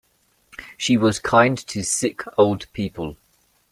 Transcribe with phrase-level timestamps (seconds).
[0.77, 3.17] She was kind to sick old people.